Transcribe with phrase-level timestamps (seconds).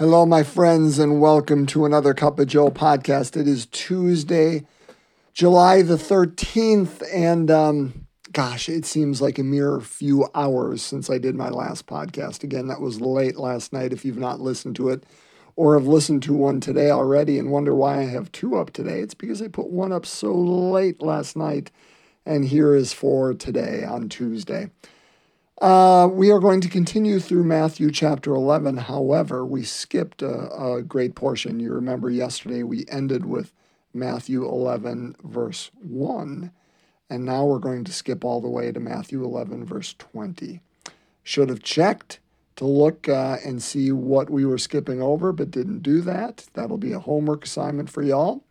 [0.00, 3.36] Hello, my friends, and welcome to another Cup of Joe podcast.
[3.36, 4.64] It is Tuesday,
[5.34, 11.18] July the 13th, and um, gosh, it seems like a mere few hours since I
[11.18, 12.44] did my last podcast.
[12.44, 13.92] Again, that was late last night.
[13.92, 15.02] If you've not listened to it
[15.56, 19.00] or have listened to one today already and wonder why I have two up today,
[19.00, 21.72] it's because I put one up so late last night,
[22.24, 24.70] and here is for today on Tuesday.
[25.60, 28.76] Uh, we are going to continue through Matthew chapter 11.
[28.76, 31.58] However, we skipped a, a, great portion.
[31.58, 33.52] You remember yesterday we ended with
[33.92, 36.52] Matthew 11, verse 1.
[37.10, 40.60] And now we're going to skip all the way to Matthew 11, verse 20.
[41.24, 42.20] Should have checked
[42.54, 46.46] to look uh, and see what we were skipping over, but didn't do that.
[46.54, 48.44] That'll be a homework assignment for y'all.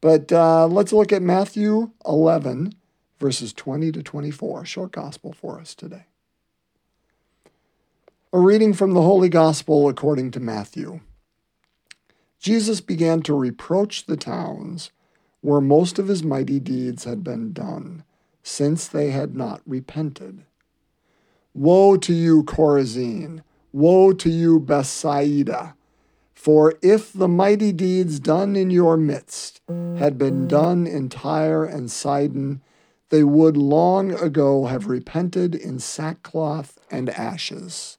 [0.00, 2.74] But uh, let's look at Matthew 11,
[3.20, 4.64] verses 20 to 24.
[4.64, 6.06] Short gospel for us today.
[8.32, 11.00] A reading from the Holy Gospel according to Matthew.
[12.38, 14.92] Jesus began to reproach the towns
[15.40, 18.04] where most of his mighty deeds had been done,
[18.44, 20.44] since they had not repented.
[21.54, 23.42] Woe to you, Chorazin!
[23.72, 25.74] Woe to you, Bethsaida!
[26.32, 31.90] For if the mighty deeds done in your midst had been done in Tyre and
[31.90, 32.62] Sidon,
[33.08, 37.96] they would long ago have repented in sackcloth and ashes.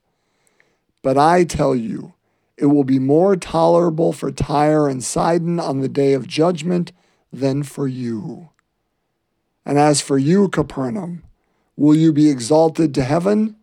[1.01, 2.13] But I tell you,
[2.57, 6.91] it will be more tolerable for Tyre and Sidon on the day of judgment
[7.33, 8.49] than for you.
[9.65, 11.23] And as for you, Capernaum,
[11.75, 13.55] will you be exalted to heaven?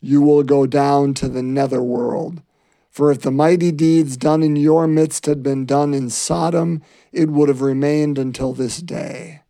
[0.00, 2.42] You will go down to the nether world.
[2.90, 7.30] For if the mighty deeds done in your midst had been done in Sodom, it
[7.30, 9.42] would have remained until this day.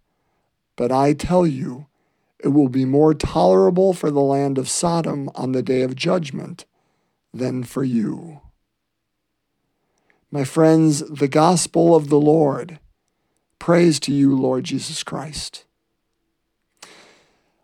[0.76, 1.86] But I tell you,
[2.38, 6.64] it will be more tolerable for the land of Sodom on the day of judgment
[7.36, 8.40] than for you.
[10.30, 12.78] My friends, the gospel of the Lord.
[13.58, 15.64] Praise to you, Lord Jesus Christ.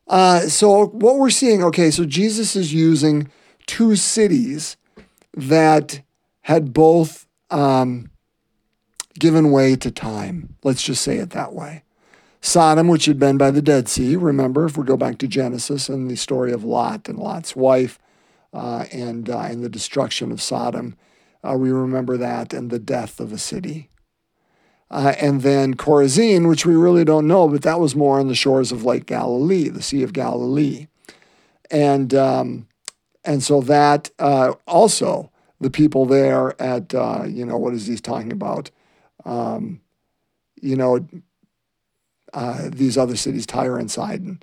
[0.07, 3.31] Uh, so, what we're seeing, okay, so Jesus is using
[3.67, 4.77] two cities
[5.35, 6.03] that
[6.43, 8.11] had both um,
[9.19, 10.57] given way to time.
[10.63, 11.83] Let's just say it that way.
[12.41, 15.89] Sodom, which had been by the Dead Sea, remember, if we go back to Genesis
[15.89, 17.99] and the story of Lot and Lot's wife,
[18.53, 20.97] and, uh, and the destruction of Sodom.
[21.43, 23.91] Uh, we remember that and the death of a city.
[24.91, 28.35] Uh, and then Chorazin, which we really don't know, but that was more on the
[28.35, 30.87] shores of Lake Galilee, the Sea of Galilee.
[31.71, 32.69] And, um,
[33.25, 35.31] and so that uh, also,
[35.61, 38.71] the people there at, uh, you know, what is he talking about?
[39.25, 39.81] Um,
[40.61, 41.07] you know,
[42.69, 44.43] these other cities, Tyre and Sidon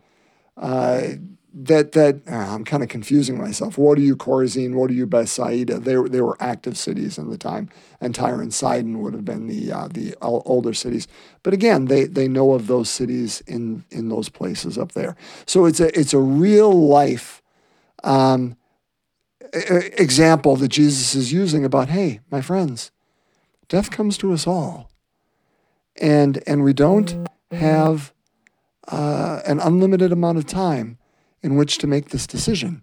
[1.62, 3.78] that that uh, I'm kind of confusing myself.
[3.78, 4.76] What are you Chorazin?
[4.76, 5.80] What are you Bethsaida?
[5.80, 9.26] They were they were active cities in the time, and Tyre and Sidon would have
[9.26, 11.08] been the uh, the older cities.
[11.44, 15.18] But again, they they know of those cities in in those places up there.
[15.46, 17.42] So it's a it's a real life
[18.06, 18.56] um,
[19.52, 22.92] example that Jesus is using about hey, my friends,
[23.68, 24.92] death comes to us all,
[25.98, 28.14] and and we don't have
[28.88, 30.99] uh, an unlimited amount of time
[31.42, 32.82] in which to make this decision.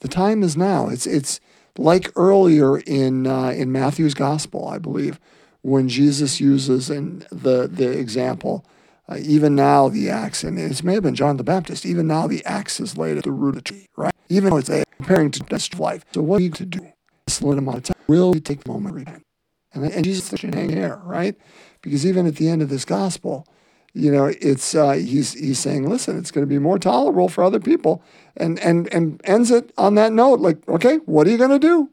[0.00, 0.88] The time is now.
[0.88, 1.40] It's it's
[1.78, 5.20] like earlier in uh, in Matthew's gospel, I believe,
[5.62, 8.64] when Jesus uses in the the example.
[9.08, 11.84] Uh, even now, the axe, and it may have been John the Baptist.
[11.84, 14.14] Even now, the axe is laid at the root of the tree, right?
[14.28, 16.04] Even though it's a, preparing to test life.
[16.14, 16.92] So, what are you to do?
[17.26, 17.96] This little amount of time.
[18.06, 19.24] Will we take the moment repent?
[19.72, 21.36] And, and Jesus should hang here, right?
[21.82, 23.46] Because even at the end of this gospel,
[23.92, 27.42] you know, it's uh, he's he's saying, listen, it's going to be more tolerable for
[27.42, 28.02] other people,
[28.36, 31.58] and and and ends it on that note, like, okay, what are you going to
[31.58, 31.90] do?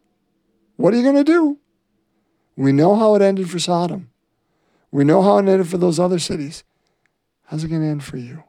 [0.76, 1.58] What are you going to do?
[2.56, 4.10] We know how it ended for Sodom.
[4.92, 6.64] We know how it ended for those other cities.
[7.46, 8.44] How's it going to end for you?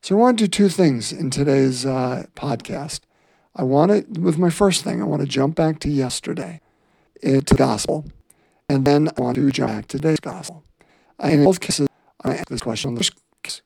[0.00, 3.00] So I want to do two things in today's uh, podcast.
[3.54, 6.60] I want to, with my first thing, I want to jump back to yesterday,
[7.22, 8.06] into the gospel,
[8.68, 10.64] and then I want to jump back to today's gospel
[11.30, 11.88] in both cases,
[12.24, 13.10] I ask this question on the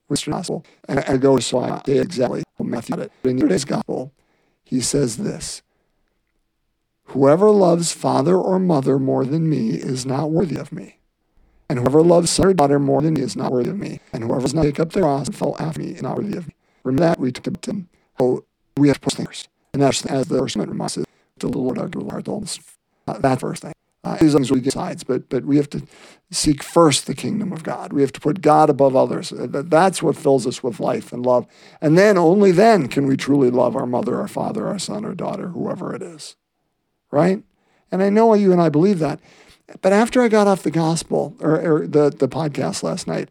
[0.08, 3.10] first gospel, and I go so I say exactly what Matthew did.
[3.24, 4.12] In today's gospel,
[4.64, 5.62] he says this
[7.06, 10.98] Whoever loves father or mother more than me is not worthy of me.
[11.68, 14.00] And whoever loves son or daughter more than me is not worthy of me.
[14.12, 16.36] And whoever does not take up their cross and follow after me is not worthy
[16.36, 16.54] of me.
[16.84, 17.88] Remember that we took about him.
[18.20, 18.44] Oh,
[18.76, 19.48] we have to put things.
[19.72, 21.06] And that's as the first reminds us
[21.38, 22.24] the Lord our heart.
[23.06, 23.75] That first thing.
[24.06, 25.82] Uh, as we get sides, but but we have to
[26.30, 27.92] seek first the kingdom of God.
[27.92, 29.32] We have to put God above others.
[29.32, 31.46] Uh, that's what fills us with life and love.
[31.80, 35.14] And then only then can we truly love our mother, our father, our son, or
[35.14, 36.36] daughter, whoever it is.
[37.10, 37.42] Right?
[37.90, 39.20] And I know you and I believe that.
[39.82, 43.28] But after I got off the gospel or, or the, the podcast last night,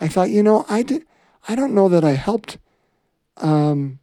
[0.00, 1.04] I thought, you know, I did
[1.48, 2.58] I don't know that I helped
[3.38, 4.00] um,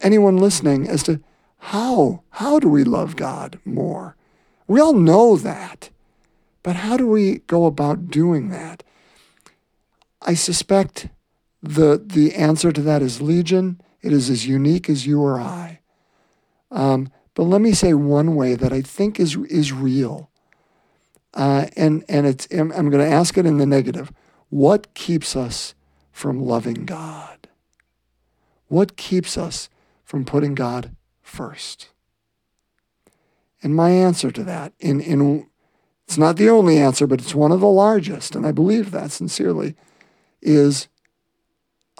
[0.00, 1.20] anyone listening as to
[1.58, 4.16] how how do we love God more?
[4.66, 5.90] We all know that.
[6.62, 8.82] But how do we go about doing that?
[10.22, 11.08] I suspect
[11.62, 13.80] the the answer to that is legion.
[14.00, 15.80] It is as unique as you or I.
[16.70, 20.30] Um, but let me say one way that I think is is real,
[21.34, 24.10] uh, and and it's I'm, I'm going to ask it in the negative.
[24.48, 25.74] What keeps us
[26.12, 27.48] from loving God?
[28.68, 29.68] What keeps us
[30.04, 31.88] from putting God first?
[33.64, 35.48] And my answer to that, in in
[36.06, 39.10] it's not the only answer, but it's one of the largest, and I believe that
[39.10, 39.74] sincerely,
[40.42, 40.86] is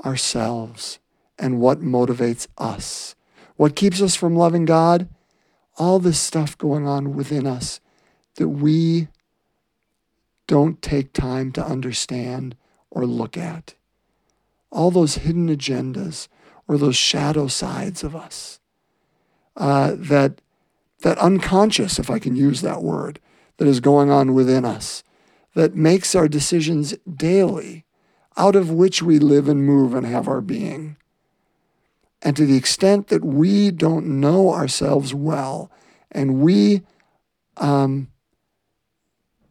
[0.05, 0.99] ourselves
[1.39, 3.15] and what motivates us.
[3.57, 5.09] What keeps us from loving God?
[5.79, 7.81] All this stuff going on within us
[8.37, 9.09] that we
[10.47, 12.57] don't take time to understand
[12.91, 13.75] or look at.
[14.71, 16.29] All those hidden agendas
[16.69, 18.61] or those shadow sides of us
[19.57, 20.41] uh, that,
[21.05, 23.21] that unconscious, if I can use that word,
[23.59, 25.05] that is going on within us,
[25.55, 27.85] that makes our decisions daily
[28.39, 30.97] out of which we live and move and have our being.
[32.23, 35.71] And to the extent that we don't know ourselves well
[36.11, 36.81] and we,
[37.59, 38.09] um,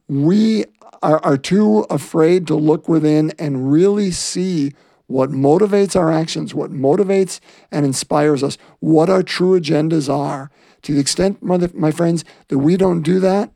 [0.07, 0.65] we
[1.03, 4.73] are, are too afraid to look within and really see
[5.07, 7.39] what motivates our actions, what motivates
[7.71, 10.49] and inspires us, what our true agendas are.
[10.83, 13.51] To the extent, my friends, that we don't do that,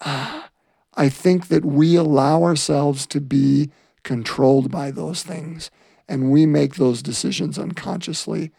[0.00, 0.50] ah,
[0.94, 3.70] I think that we allow ourselves to be
[4.02, 5.70] controlled by those things
[6.08, 8.50] and we make those decisions unconsciously.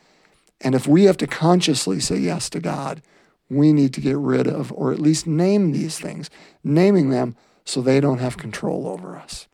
[0.61, 3.01] And if we have to consciously say yes to God,
[3.49, 6.29] we need to get rid of or at least name these things,
[6.63, 7.35] naming them
[7.65, 9.47] so they don't have control over us.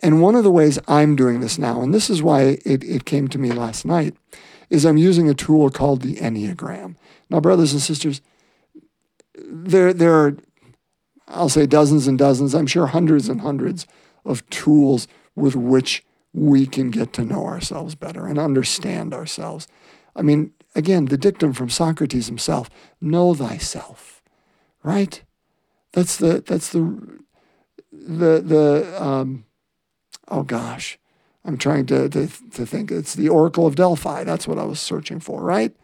[0.00, 3.04] And one of the ways I'm doing this now, and this is why it, it
[3.04, 4.14] came to me last night,
[4.70, 6.96] is I'm using a tool called the Enneagram.
[7.30, 8.20] Now, brothers and sisters,
[9.34, 10.36] there, there are,
[11.26, 13.86] I'll say dozens and dozens, I'm sure hundreds and hundreds
[14.24, 19.66] of tools with which we can get to know ourselves better and understand ourselves.
[20.14, 22.68] I mean, again, the dictum from Socrates himself,
[23.00, 24.22] know thyself,
[24.82, 25.22] right?
[25.92, 27.20] That's the, that's the,
[27.90, 29.44] the, the, um,
[30.30, 30.98] oh gosh,
[31.44, 32.90] I'm trying to, to, to think.
[32.90, 34.24] It's the Oracle of Delphi.
[34.24, 35.74] That's what I was searching for, right?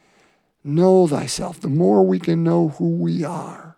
[0.63, 1.61] Know thyself.
[1.61, 3.77] The more we can know who we are,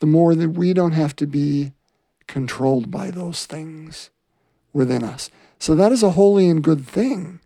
[0.00, 1.72] the more that we don't have to be
[2.26, 4.10] controlled by those things
[4.72, 5.30] within us.
[5.58, 7.40] So that is a holy and good thing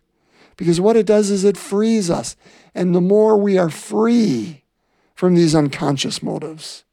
[0.56, 2.36] because what it does is it frees us.
[2.74, 4.64] And the more we are free
[5.14, 6.84] from these unconscious motives,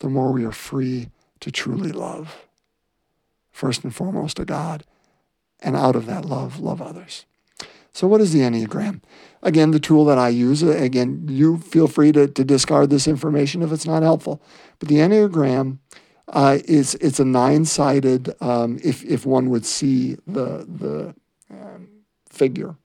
[0.00, 1.10] the more we are free
[1.40, 2.47] to truly love.
[3.58, 4.84] First and foremost to God,
[5.58, 7.26] and out of that love, love others.
[7.92, 9.00] So, what is the Enneagram?
[9.42, 13.62] Again, the tool that I use, again, you feel free to, to discard this information
[13.62, 14.40] if it's not helpful.
[14.78, 15.78] But the Enneagram
[16.28, 18.32] uh, is it's a nine-sided.
[18.40, 21.16] Um, if if one would see the the
[21.50, 21.88] um,
[22.30, 22.76] figure,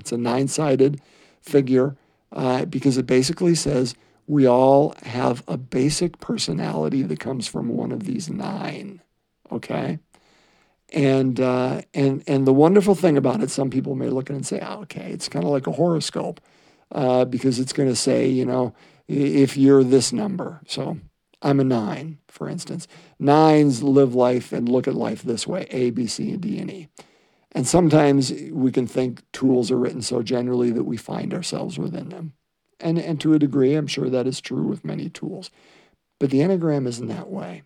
[0.00, 1.00] it's a nine-sided
[1.40, 1.94] figure
[2.32, 3.94] uh, because it basically says
[4.26, 9.02] we all have a basic personality that comes from one of these nine.
[9.52, 9.98] Okay.
[10.92, 14.36] And uh, and and the wonderful thing about it, some people may look at it
[14.36, 16.40] and say, oh, "Okay, it's kind of like a horoscope,"
[16.92, 18.74] uh, because it's going to say, you know,
[19.06, 20.60] if you're this number.
[20.66, 20.98] So
[21.42, 22.86] I'm a nine, for instance.
[23.18, 26.70] Nines live life and look at life this way A, B, C, and D, and
[26.70, 26.88] E.
[27.52, 32.10] And sometimes we can think tools are written so generally that we find ourselves within
[32.10, 32.34] them.
[32.78, 35.50] And, and to a degree, I'm sure that is true with many tools.
[36.18, 37.62] But the Enneagram isn't that way.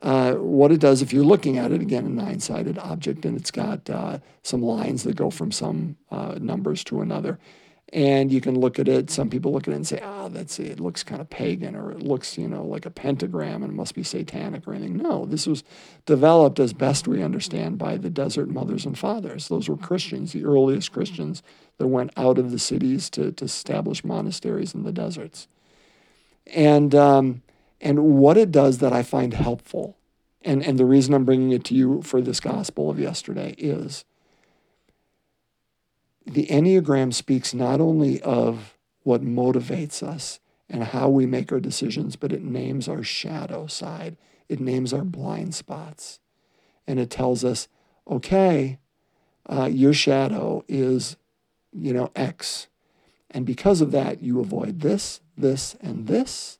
[0.00, 3.36] Uh, what it does, if you're looking at it, again, a nine sided object, and
[3.36, 7.38] it's got uh, some lines that go from some uh, numbers to another
[7.92, 9.10] and you can look at it.
[9.10, 10.78] Some people look at it and say, "Ah, oh, that's it.
[10.78, 14.02] looks kind of pagan, or it looks, you know, like a pentagram, and must be
[14.02, 15.64] satanic or anything." No, this was
[16.04, 19.48] developed as best we understand by the desert mothers and fathers.
[19.48, 21.42] Those were Christians, the earliest Christians
[21.78, 25.48] that went out of the cities to, to establish monasteries in the deserts.
[26.46, 27.42] And um,
[27.80, 29.96] and what it does that I find helpful,
[30.42, 34.04] and and the reason I'm bringing it to you for this gospel of yesterday is
[36.26, 42.16] the Enneagram speaks not only of what motivates us and how we make our decisions,
[42.16, 44.16] but it names our shadow side.
[44.48, 46.20] It names our blind spots.
[46.86, 47.68] And it tells us,
[48.06, 48.78] okay,
[49.48, 51.16] uh, your shadow is,
[51.72, 52.66] you know, X.
[53.30, 56.58] And because of that, you avoid this, this, and this.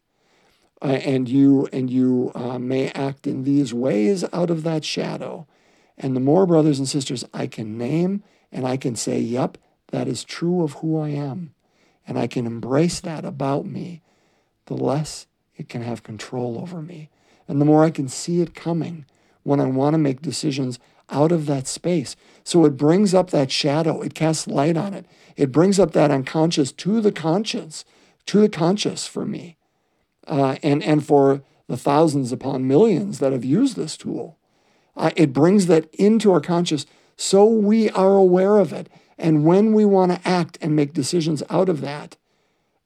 [0.81, 5.47] Uh, and you and you uh, may act in these ways out of that shadow.
[5.97, 9.59] And the more brothers and sisters I can name and I can say, yep,
[9.89, 11.55] that is true of who I am,
[12.07, 14.03] and I can embrace that about me,
[14.67, 17.11] the less it can have control over me.
[17.47, 19.07] And the more I can see it coming
[19.43, 20.79] when I want to make decisions
[21.11, 22.17] out of that space.
[22.45, 25.07] So it brings up that shadow, it casts light on it.
[25.37, 27.85] It brings up that unconscious to the conscious,
[28.27, 29.57] to the conscious for me,
[30.29, 34.39] uh, and, and for the thousands upon millions that have used this tool.
[34.97, 36.87] Uh, it brings that into our conscious
[37.21, 38.89] so we are aware of it.
[39.19, 42.17] And when we want to act and make decisions out of that,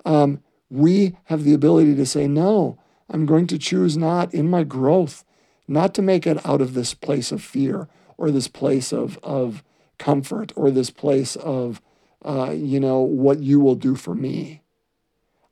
[0.07, 2.79] um, we have the ability to say, no,
[3.11, 5.23] I'm going to choose not in my growth,
[5.69, 9.63] not to make it out of this place of fear or this place of, of
[9.99, 11.83] comfort or this place of,
[12.25, 14.63] uh, you know, what you will do for me.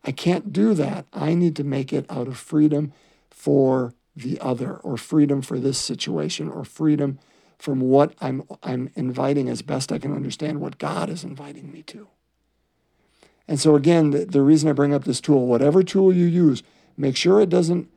[0.04, 1.07] I can't do that.
[1.12, 2.92] I need to make it out of freedom
[3.30, 7.19] for the other or freedom for this situation or freedom
[7.59, 11.83] from what I'm, I'm inviting as best I can understand what God is inviting me
[11.85, 12.09] to.
[13.47, 16.62] And so, again, the, the reason I bring up this tool, whatever tool you use,
[16.97, 17.88] make sure it doesn't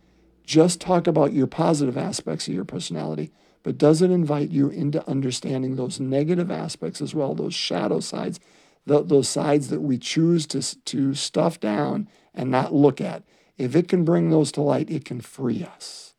[0.43, 3.31] just talk about your positive aspects of your personality,
[3.61, 8.39] but does it invite you into understanding those negative aspects as well, those shadow sides,
[8.85, 13.23] the, those sides that we choose to, to stuff down and not look at.
[13.57, 16.13] If it can bring those to light, it can free us.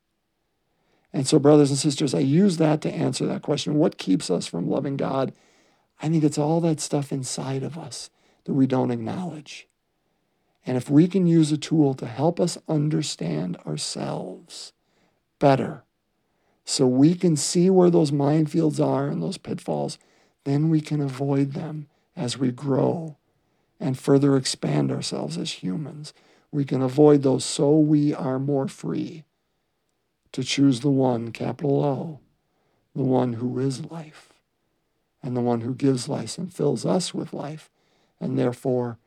[1.12, 3.76] And so, brothers and sisters, I use that to answer that question.
[3.76, 5.32] What keeps us from loving God?
[6.02, 8.10] I think it's all that stuff inside of us
[8.44, 9.68] that we don't acknowledge.
[10.66, 14.72] And if we can use a tool to help us understand ourselves
[15.38, 15.84] better,
[16.64, 19.98] so we can see where those minefields are and those pitfalls,
[20.44, 23.16] then we can avoid them as we grow
[23.80, 26.12] and further expand ourselves as humans.
[26.50, 29.24] We can avoid those so we are more free
[30.32, 32.20] to choose the one, capital O,
[32.94, 34.32] the one who is life,
[35.22, 37.70] and the one who gives life and fills us with life,
[38.20, 38.98] and therefore,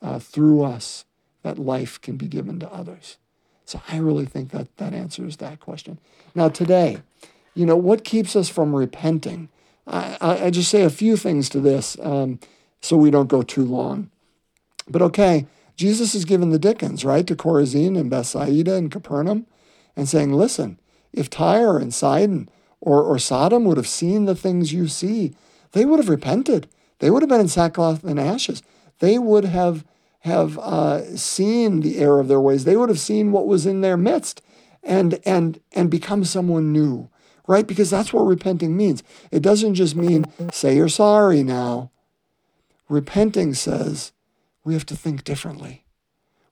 [0.00, 1.04] uh, through us,
[1.42, 3.18] that life can be given to others.
[3.64, 5.98] So I really think that that answers that question.
[6.34, 7.02] Now, today,
[7.54, 9.48] you know, what keeps us from repenting?
[9.86, 12.38] I, I, just say a few things to this um,
[12.80, 14.10] so we don't go too long.
[14.88, 15.46] But okay,
[15.76, 19.46] Jesus is giving the Dickens, right, to Chorazin and Bethsaida and Capernaum
[19.96, 20.78] and saying, listen,
[21.12, 22.48] if Tyre and Sidon
[22.80, 25.34] or, or Sodom would have seen the things you see,
[25.72, 26.68] they would have repented.
[27.00, 28.62] They would have been in sackcloth and ashes.
[29.00, 29.84] They would have
[30.20, 32.64] have uh, seen the error of their ways.
[32.64, 34.40] They would have seen what was in their midst
[34.82, 37.08] and and and become someone new,
[37.46, 37.66] right?
[37.66, 39.02] Because that's what repenting means.
[39.30, 41.90] It doesn't just mean say you're sorry now.
[42.88, 44.12] Repenting says
[44.64, 45.84] we have to think differently.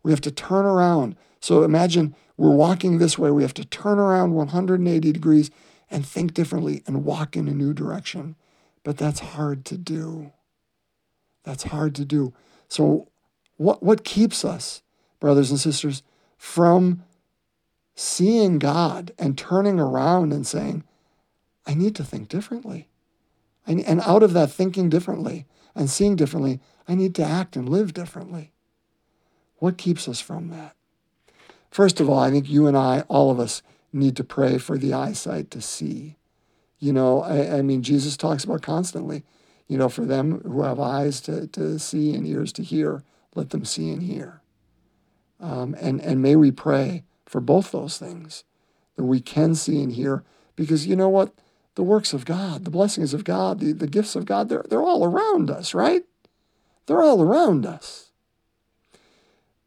[0.03, 1.17] We have to turn around.
[1.41, 3.31] So imagine we're walking this way.
[3.31, 5.51] We have to turn around 180 degrees
[5.91, 8.37] and think differently and walk in a new direction.
[8.83, 10.33] But that's hard to do.
[11.45, 12.33] That's hard to do.
[12.69, 13.09] So
[13.57, 14.83] what, what keeps us,
[15.19, 16.03] brothers and sisters,
[16.39, 17.03] from
[18.01, 20.85] seeing God and turning around and saying,
[21.67, 22.89] I need to think differently.
[23.67, 27.69] And and out of that thinking differently and seeing differently, I need to act and
[27.69, 28.53] live differently.
[29.57, 30.75] What keeps us from that?
[31.71, 33.61] First of all, I think you and I, all of us,
[33.93, 36.17] need to pray for the eyesight to see.
[36.79, 39.25] You know, I, I mean, Jesus talks about constantly,
[39.69, 43.03] you know, for them who have eyes to, to see and ears to hear,
[43.35, 44.41] let them see and hear.
[45.39, 48.43] Um, and, and may we pray for both those things,
[48.97, 50.25] that we can see and hear,
[50.57, 51.33] because you know what?
[51.77, 54.83] The works of God, the blessings of God, the, the gifts of God, they're, they're
[54.83, 56.03] all around us, right?
[56.87, 58.11] They're all around us.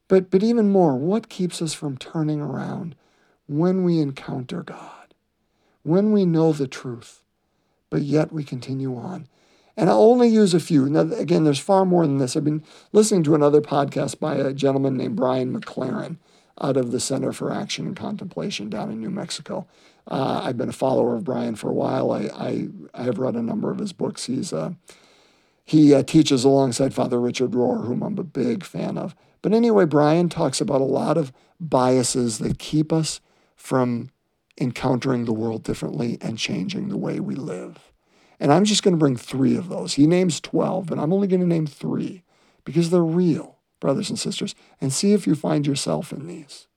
[0.10, 2.96] But, but even more, what keeps us from turning around
[3.48, 5.14] when we encounter God,
[5.84, 7.24] when we know the truth,
[7.90, 9.30] but yet we continue on?
[9.78, 10.90] And I'll only use a few.
[10.90, 12.36] Now, again, there's far more than this.
[12.36, 16.18] I've been listening to another podcast by a gentleman named Brian McLaren
[16.62, 19.68] out of the Center for Action and Contemplation down in New Mexico.
[20.08, 22.12] Uh, I've been a follower of Brian for a while.
[22.12, 24.26] I, I, I have read a number of his books.
[24.26, 24.74] He's uh,
[25.66, 29.16] he uh, teaches alongside Father Richard Rohr, whom I'm a big fan of.
[29.42, 33.22] But anyway, Brian talks about a lot of biases that keep us
[33.56, 34.10] from
[34.60, 37.92] encountering the world differently and changing the way we live.
[38.40, 39.94] And I'm just going to bring three of those.
[39.94, 42.24] He names 12, but I'm only going to name three
[42.66, 43.53] because they're real,
[43.84, 46.68] brothers and sisters, and see if you find yourself in these.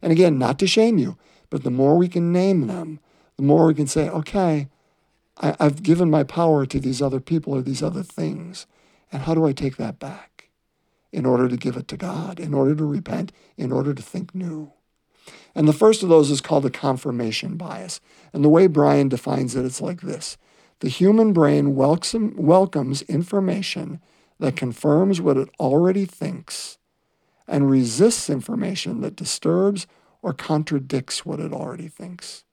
[0.00, 1.16] And again, not to shame you,
[1.50, 3.00] but the more we can name them,
[3.36, 4.68] the more we can say, okay,
[5.38, 8.66] I, have given my power to these other people or these other things.
[9.10, 10.34] And how do I take that back?
[11.14, 14.34] in order to give it to God, in order to repent, in order to think
[14.34, 14.72] new.
[15.54, 18.00] And the first of those is called a confirmation bias.
[18.32, 20.36] And the way Brian defines it, it's like this
[20.80, 24.00] The human brain welcome, welcomes information
[24.38, 26.78] that confirms what it already thinks
[27.46, 29.86] and resists information that disturbs
[30.22, 32.44] or contradicts what it already thinks.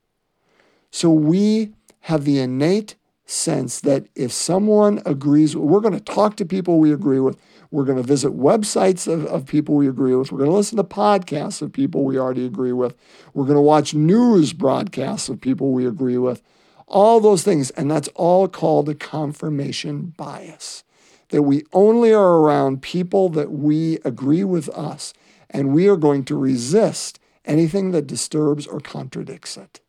[0.91, 1.71] So we
[2.01, 2.95] have the innate
[3.25, 7.39] sense that if someone agrees, we're going to talk to people we agree with.
[7.71, 10.31] We're going to visit websites of, of people we agree with.
[10.31, 12.95] We're going to listen to podcasts of people we already agree with.
[13.33, 16.41] We're going to watch news broadcasts of people we agree with.
[16.87, 17.69] All those things.
[17.71, 20.83] And that's all called a confirmation bias.
[21.31, 25.13] That we only are around people that we agree with us,
[25.49, 29.81] and we are going to resist anything that disturbs or contradicts it.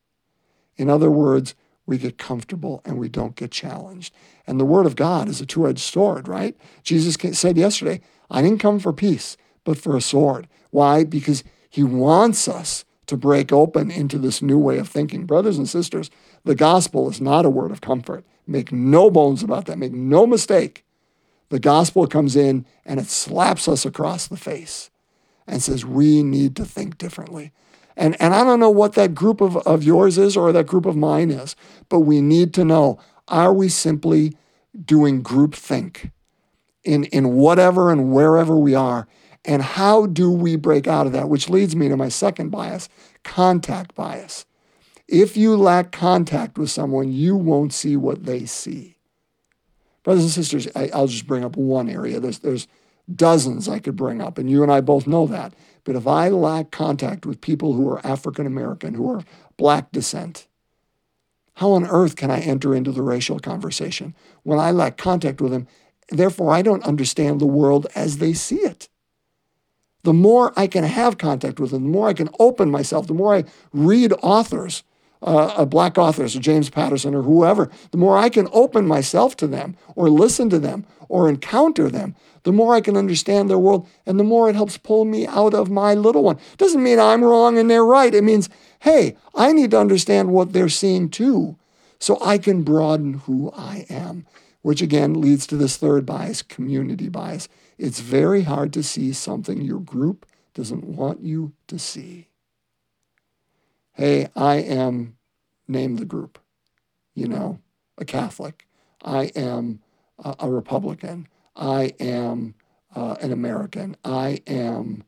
[0.76, 1.54] In other words,
[1.86, 4.14] we get comfortable and we don't get challenged.
[4.46, 6.56] And the word of God is a two edged sword, right?
[6.82, 10.48] Jesus said yesterday, I didn't come for peace, but for a sword.
[10.70, 11.04] Why?
[11.04, 15.26] Because he wants us to break open into this new way of thinking.
[15.26, 16.10] Brothers and sisters,
[16.44, 18.24] the gospel is not a word of comfort.
[18.46, 19.78] Make no bones about that.
[19.78, 20.84] Make no mistake.
[21.52, 24.88] The gospel comes in and it slaps us across the face
[25.46, 27.52] and says, we need to think differently.
[27.94, 30.86] And, and I don't know what that group of, of yours is or that group
[30.86, 31.54] of mine is,
[31.90, 34.34] but we need to know are we simply
[34.82, 36.10] doing group think
[36.84, 39.06] in, in whatever and wherever we are?
[39.44, 41.28] And how do we break out of that?
[41.28, 42.88] Which leads me to my second bias
[43.24, 44.46] contact bias.
[45.06, 48.96] If you lack contact with someone, you won't see what they see.
[50.02, 52.18] Brothers and sisters, I, will just bring up one area.
[52.18, 52.66] There's, there's
[53.14, 55.54] dozens I could bring up, and you and I both know that.
[55.84, 59.24] But if I lack contact with people who are African American, who are
[59.56, 60.46] black descent,
[61.54, 65.52] how on earth can I enter into the racial conversation when I lack contact with
[65.52, 65.66] them?
[66.08, 68.88] Therefore, I don't understand the world as they see it.
[70.02, 73.14] The more I can have contact with them, the more I can open myself, the
[73.14, 74.82] more I read authors,
[75.22, 79.36] uh, uh, black authors, or James Patterson, or whoever, the more I can open myself
[79.36, 83.58] to them, or listen to them, or encounter them, the more I can understand their
[83.58, 86.38] world, and the more it helps pull me out of my little one.
[86.56, 88.14] Doesn't mean I'm wrong and they're right.
[88.14, 88.48] It means,
[88.80, 91.56] hey, I need to understand what they're seeing too,
[91.98, 94.26] so I can broaden who I am,
[94.62, 97.48] which again leads to this third bias, community bias.
[97.78, 102.28] It's very hard to see something your group doesn't want you to see.
[103.94, 105.16] Hey, I am,
[105.68, 106.38] name the group,
[107.14, 107.60] you know,
[107.98, 108.66] a Catholic.
[109.04, 109.80] I am
[110.18, 111.28] a, a Republican.
[111.54, 112.54] I am
[112.96, 113.96] uh, an American.
[114.02, 115.04] I am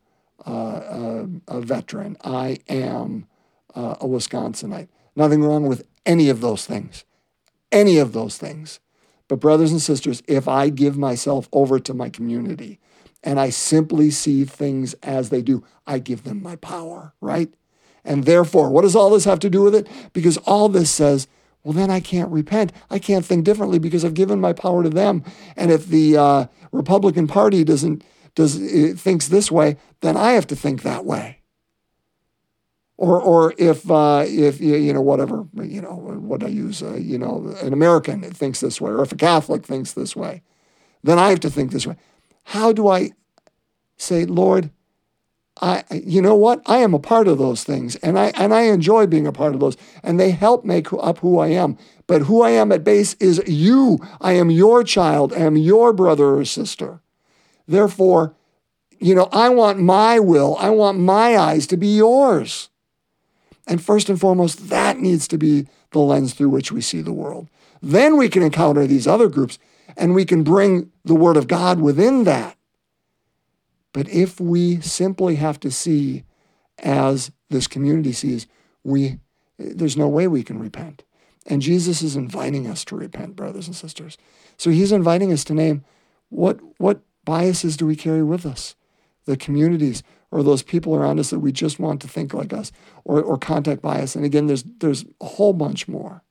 [0.46, 2.18] uh, a, a, veteran.
[2.22, 3.26] I am
[3.74, 4.88] uh, a Wisconsinite.
[5.16, 7.04] Nothing wrong with any of those things.
[7.72, 8.80] Any of those things.
[9.28, 12.80] But, brothers and sisters, if I give myself over to my community
[13.22, 17.50] and I simply see things as they do, I give them my power, right?
[18.04, 19.88] And therefore, what does all this have to do with it?
[20.12, 21.26] Because all this says
[21.64, 22.72] well, then I can't repent.
[22.90, 25.24] I can't think differently because I've given my power to them.
[25.56, 30.46] And if the uh, Republican Party doesn't does uh, thinks this way, then I have
[30.48, 31.40] to think that way.
[32.96, 37.18] Or, or if uh, if you know whatever you know what I use uh, you
[37.18, 40.42] know an American thinks this way, or if a Catholic thinks this way,
[41.02, 41.96] then I have to think this way.
[42.44, 43.12] How do I
[43.96, 44.70] say, Lord,
[45.62, 46.62] I, you know what?
[46.66, 49.54] I am a part of those things, and I and I enjoy being a part
[49.54, 51.78] of those, and they help make up who I am.
[52.06, 53.98] But who I am at base is you.
[54.20, 55.32] I am your child.
[55.32, 57.00] I am your brother or sister.
[57.66, 58.34] Therefore,
[58.98, 60.56] you know, I want my will.
[60.58, 62.68] I want my eyes to be yours.
[63.66, 67.12] And first and foremost, that needs to be the lens through which we see the
[67.12, 67.48] world.
[67.80, 69.58] Then we can encounter these other groups,
[69.96, 72.56] and we can bring the Word of God within that.
[73.94, 76.24] But if we simply have to see
[76.80, 78.46] as this community sees,
[78.82, 79.20] we
[79.56, 81.04] there's no way we can repent.
[81.46, 84.18] And Jesus is inviting us to repent, brothers and sisters.
[84.56, 85.84] So he's inviting us to name
[86.28, 88.74] what what biases do we carry with us?
[89.26, 92.72] The communities or those people around us that we just want to think like us,
[93.04, 94.16] or, or contact bias.
[94.16, 96.24] And again, there's there's a whole bunch more.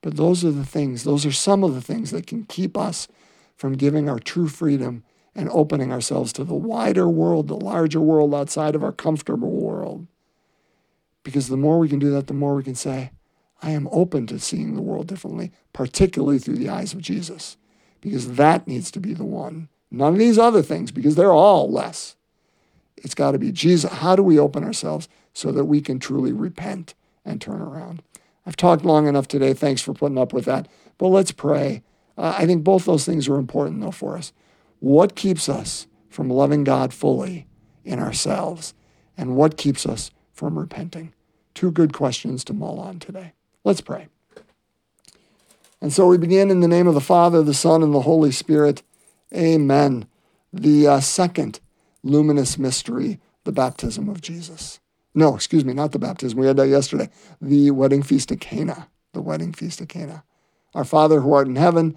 [0.00, 3.08] But those are the things, those are some of the things that can keep us
[3.56, 5.04] from giving our true freedom
[5.34, 10.06] and opening ourselves to the wider world, the larger world outside of our comfortable world.
[11.22, 13.10] Because the more we can do that, the more we can say,
[13.62, 17.56] I am open to seeing the world differently, particularly through the eyes of Jesus,
[18.00, 19.68] because that needs to be the one.
[19.90, 22.16] None of these other things, because they're all less.
[22.96, 23.90] It's got to be Jesus.
[23.90, 26.94] How do we open ourselves so that we can truly repent
[27.24, 28.02] and turn around?
[28.46, 29.54] I've talked long enough today.
[29.54, 30.68] Thanks for putting up with that.
[30.98, 31.82] But let's pray.
[32.18, 34.32] Uh, I think both those things are important, though, for us.
[34.84, 37.46] What keeps us from loving God fully
[37.86, 38.74] in ourselves?
[39.16, 41.14] And what keeps us from repenting?
[41.54, 43.32] Two good questions to mull on today.
[43.64, 44.08] Let's pray.
[45.80, 48.30] And so we begin in the name of the Father, the Son, and the Holy
[48.30, 48.82] Spirit.
[49.34, 50.04] Amen.
[50.52, 51.60] The uh, second
[52.02, 54.80] luminous mystery, the baptism of Jesus.
[55.14, 56.38] No, excuse me, not the baptism.
[56.38, 57.08] We had that yesterday.
[57.40, 58.88] The wedding feast of Cana.
[59.14, 60.24] The wedding feast of Cana.
[60.74, 61.96] Our Father who art in heaven,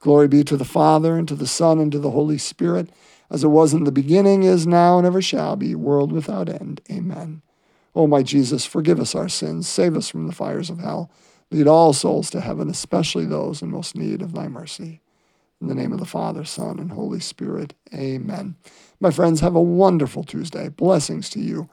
[0.00, 2.90] Glory be to the Father, and to the Son, and to the Holy Spirit,
[3.30, 6.80] as it was in the beginning, is now, and ever shall be, world without end.
[6.90, 7.42] Amen.
[7.94, 11.10] O my Jesus, forgive us our sins, save us from the fires of hell,
[11.50, 15.00] lead all souls to heaven, especially those in most need of thy mercy.
[15.60, 17.72] In the name of the Father, Son, and Holy Spirit.
[17.94, 18.56] Amen.
[19.00, 20.68] My friends, have a wonderful Tuesday.
[20.68, 21.70] Blessings to you.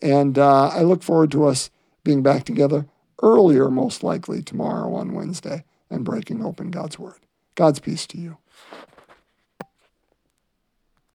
[0.00, 1.70] And uh, I look forward to us
[2.02, 2.86] being back together
[3.22, 7.20] earlier, most likely tomorrow on Wednesday, and breaking open God's Word.
[7.56, 8.36] God's peace to you.